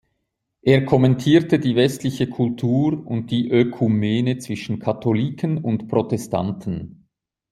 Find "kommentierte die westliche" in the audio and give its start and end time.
0.83-2.27